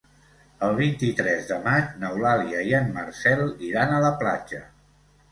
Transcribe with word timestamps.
El 0.67 0.71
vint-i-tres 0.77 1.43
de 1.49 1.59
maig 1.67 1.91
n'Eulàlia 2.03 2.63
i 2.69 2.73
en 2.77 2.89
Marcel 2.95 3.43
iran 3.67 3.93
a 3.99 4.01
la 4.07 4.11
platja. 4.23 4.63